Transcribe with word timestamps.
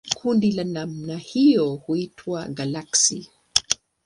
Kundi 0.19 0.51
la 0.51 0.63
namna 0.63 1.17
hiyo 1.17 1.75
huitwa 1.75 2.45
galaksi. 2.47 3.29